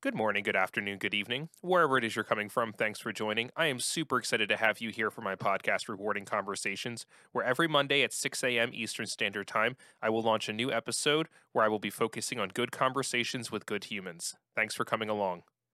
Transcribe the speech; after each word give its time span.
Good 0.00 0.14
morning, 0.14 0.44
good 0.44 0.54
afternoon, 0.54 0.98
good 0.98 1.12
evening. 1.12 1.48
Wherever 1.60 1.98
it 1.98 2.04
is 2.04 2.14
you're 2.14 2.24
coming 2.24 2.48
from, 2.48 2.72
thanks 2.72 3.00
for 3.00 3.12
joining. 3.12 3.50
I 3.56 3.66
am 3.66 3.80
super 3.80 4.16
excited 4.16 4.48
to 4.48 4.56
have 4.56 4.80
you 4.80 4.90
here 4.90 5.10
for 5.10 5.22
my 5.22 5.34
podcast, 5.34 5.88
Rewarding 5.88 6.24
Conversations, 6.24 7.04
where 7.32 7.44
every 7.44 7.66
Monday 7.66 8.04
at 8.04 8.12
6 8.12 8.44
a.m. 8.44 8.70
Eastern 8.72 9.06
Standard 9.06 9.48
Time, 9.48 9.74
I 10.00 10.10
will 10.10 10.22
launch 10.22 10.48
a 10.48 10.52
new 10.52 10.70
episode 10.70 11.26
where 11.50 11.64
I 11.64 11.68
will 11.68 11.80
be 11.80 11.90
focusing 11.90 12.38
on 12.38 12.50
good 12.50 12.70
conversations 12.70 13.50
with 13.50 13.66
good 13.66 13.86
humans. 13.86 14.36
Thanks 14.54 14.76
for 14.76 14.84
coming 14.84 15.08
along. 15.08 15.42